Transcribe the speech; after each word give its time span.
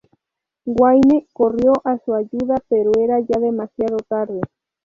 Wayne 0.65 1.27
corrió 1.31 1.73
a 1.83 1.99
su 1.99 2.15
ayuda, 2.15 2.55
pero 2.67 2.91
era 2.99 3.19
ya 3.19 3.39
demasiado 3.39 3.97
tarde. 3.97 4.41